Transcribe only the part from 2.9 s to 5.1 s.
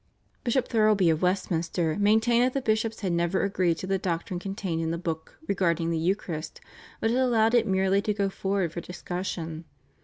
had never agreed to the doctrine contained in the